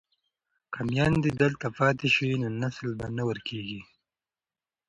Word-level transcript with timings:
که 0.73 0.79
میندې 0.89 1.29
دلته 1.41 1.67
پاتې 1.77 2.07
شي 2.15 2.29
نو 2.41 2.47
نسل 2.61 2.89
به 2.99 3.07
نه 3.17 3.23
ورکيږي. 3.29 3.81